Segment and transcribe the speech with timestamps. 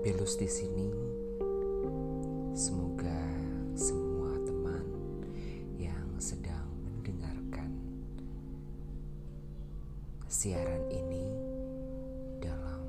[0.00, 0.88] terus di sini.
[2.56, 3.20] Semoga
[3.76, 4.84] semua teman
[5.76, 7.68] yang sedang mendengarkan
[10.24, 11.28] siaran ini
[12.40, 12.80] dalam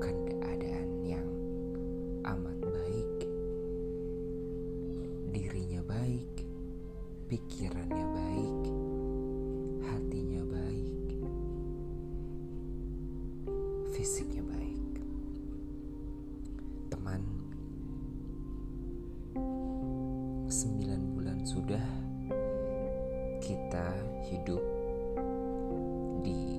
[0.00, 1.28] keadaan yang
[2.24, 3.18] amat baik,
[5.28, 6.32] dirinya baik,
[7.28, 8.62] pikirannya baik,
[9.92, 11.08] hatinya baik,
[13.92, 14.53] fisiknya baik.
[21.54, 21.86] Sudah
[23.38, 23.86] kita
[24.26, 24.58] hidup
[26.26, 26.58] di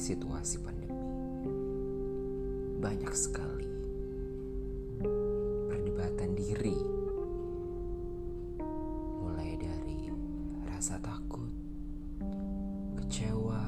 [0.00, 0.96] situasi pandemi.
[2.80, 3.68] Banyak sekali
[5.68, 6.80] perdebatan diri,
[9.20, 10.08] mulai dari
[10.72, 11.52] rasa takut,
[12.96, 13.64] kecewa,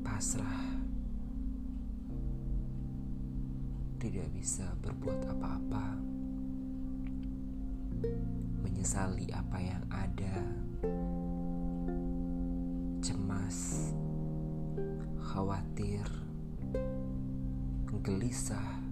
[0.00, 0.80] pasrah,
[4.00, 6.16] tidak bisa berbuat apa-apa,
[8.62, 10.36] menyesali apa yang ada,
[13.04, 13.90] cemas,
[15.22, 16.04] khawatir,
[18.02, 18.82] gelisah,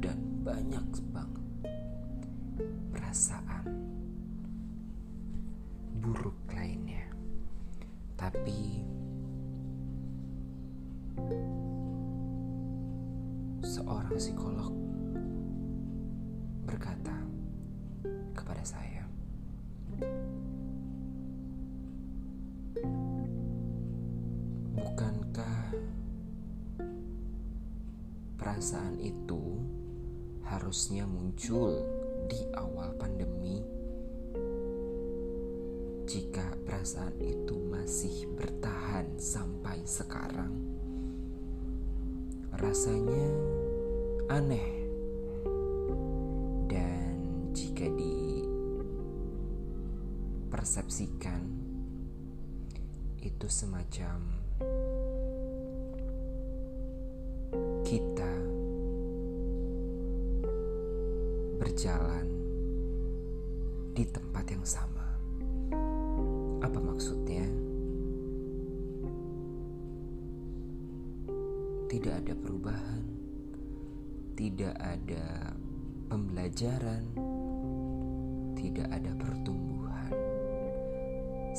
[0.00, 1.46] dan banyak banget
[2.92, 3.66] perasaan
[6.00, 7.04] buruk lainnya.
[8.16, 8.84] Tapi
[13.60, 14.72] seorang psikolog
[16.64, 17.19] berkata
[18.50, 19.06] kepada saya,
[24.74, 25.70] "Bukankah
[28.34, 29.54] perasaan itu
[30.42, 31.78] harusnya muncul
[32.26, 33.62] di awal pandemi?"
[36.10, 40.50] Jika perasaan itu masih bertahan sampai sekarang,
[42.58, 43.30] rasanya
[44.26, 44.79] aneh.
[50.60, 51.40] Dipersepsikan,
[53.24, 54.20] itu semacam
[57.80, 58.32] kita
[61.56, 62.28] berjalan
[63.96, 65.08] di tempat yang sama.
[66.60, 67.48] Apa maksudnya?
[71.88, 73.04] Tidak ada perubahan,
[74.36, 75.56] tidak ada
[76.12, 77.04] pembelajaran,
[78.60, 79.59] tidak ada pertumbuhan.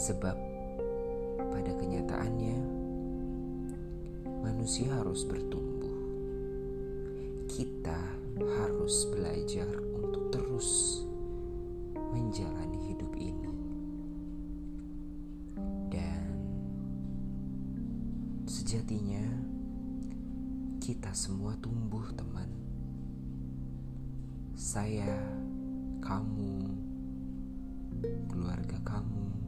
[0.02, 0.34] Sebab
[1.38, 2.58] pada kenyataannya
[4.42, 5.94] manusia harus bertumbuh.
[7.46, 8.02] Kita
[8.42, 11.06] harus belajar untuk terus
[11.94, 13.54] menjalani hidup ini.
[15.94, 16.26] Dan
[18.50, 19.22] sejatinya
[20.82, 22.50] kita semua tumbuh, teman.
[24.58, 25.14] Saya,
[26.02, 26.74] kamu,
[28.26, 29.41] keluarga kamu,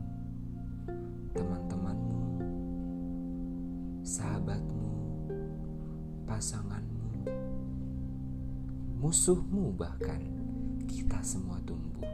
[1.33, 2.21] teman-temanmu,
[4.05, 4.91] sahabatmu,
[6.29, 7.09] pasanganmu,
[9.01, 10.21] musuhmu bahkan
[10.85, 12.05] kita semua tumbuh.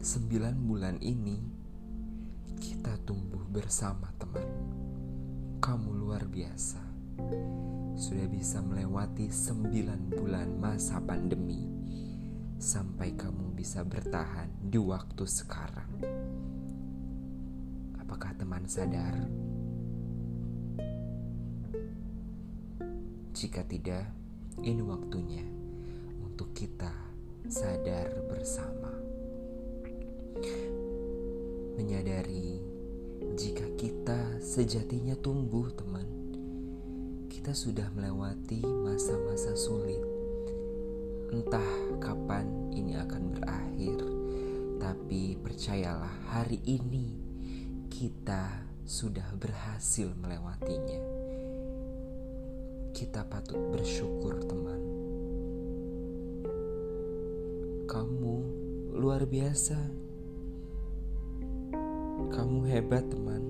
[0.00, 1.38] Sembilan bulan ini
[2.56, 4.48] kita tumbuh bersama teman.
[5.60, 6.80] Kamu luar biasa.
[7.96, 11.75] Sudah bisa melewati sembilan bulan masa pandemi
[12.56, 15.90] sampai kamu bisa bertahan di waktu sekarang.
[18.00, 19.14] Apakah teman sadar?
[23.36, 24.08] Jika tidak,
[24.64, 25.44] ini waktunya
[26.24, 26.92] untuk kita
[27.44, 28.92] sadar bersama.
[31.76, 32.56] Menyadari
[33.36, 36.08] jika kita sejatinya tumbuh, teman.
[37.28, 40.15] Kita sudah melewati masa-masa sulit.
[41.26, 43.98] Entah kapan ini akan berakhir,
[44.78, 47.18] tapi percayalah, hari ini
[47.90, 51.02] kita sudah berhasil melewatinya.
[52.94, 54.82] Kita patut bersyukur, teman.
[57.90, 58.36] Kamu
[58.94, 59.78] luar biasa.
[62.30, 63.42] Kamu hebat, teman.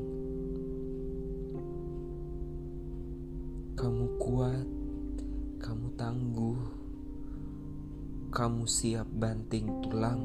[3.76, 4.68] Kamu kuat,
[5.60, 6.85] kamu tangguh,
[8.36, 10.20] kamu siap banting tulang,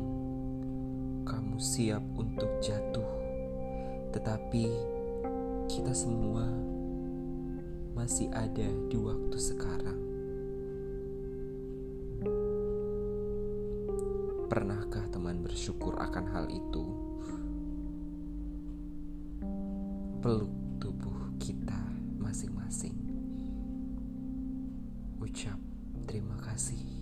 [1.24, 3.08] kamu siap untuk jatuh,
[4.12, 4.68] tetapi
[5.72, 6.44] kita semua
[7.96, 10.00] masih ada di waktu sekarang.
[14.52, 16.84] Pernahkah teman bersyukur akan hal itu?
[20.20, 20.52] Peluk
[20.84, 21.80] tubuh kita
[22.20, 23.00] masing-masing.
[25.32, 25.56] mengucap
[26.12, 27.01] terima kasih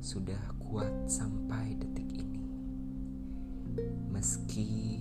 [0.00, 2.40] sudah kuat sampai detik ini.
[4.08, 4.96] Meski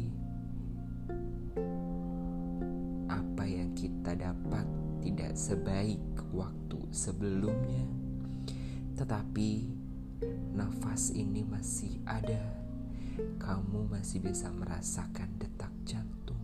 [3.07, 4.68] apa yang kita dapat
[5.00, 6.04] tidak sebaik
[6.36, 7.88] waktu sebelumnya,
[9.00, 9.72] tetapi
[10.51, 12.60] nafas ini masih ada.
[13.40, 16.44] Kamu masih bisa merasakan detak jantung,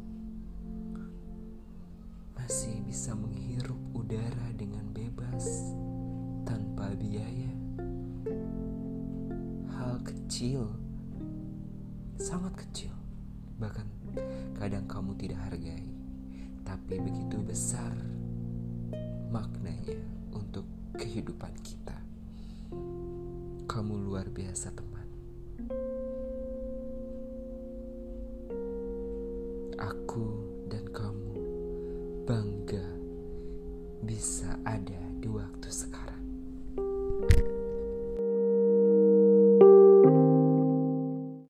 [2.39, 5.75] masih bisa menghirup udara dengan bebas
[6.47, 7.44] tanpa biaya.
[10.05, 10.69] Kecil,
[12.21, 12.93] sangat kecil,
[13.57, 13.89] bahkan
[14.53, 15.89] kadang kamu tidak hargai,
[16.61, 17.95] tapi begitu besar
[19.33, 19.97] maknanya
[20.29, 21.97] untuk kehidupan kita.
[23.65, 25.07] Kamu luar biasa, teman.
[29.81, 30.25] Aku